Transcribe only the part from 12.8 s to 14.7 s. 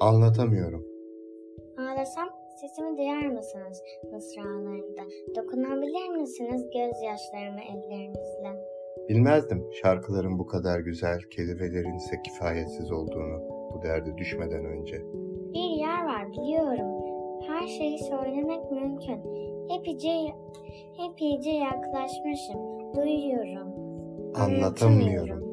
olduğunu bu derde düşmeden